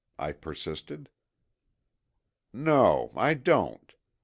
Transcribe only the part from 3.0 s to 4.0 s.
I don't.